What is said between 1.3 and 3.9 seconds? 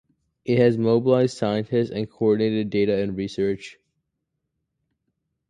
scientists and coordinated data and research.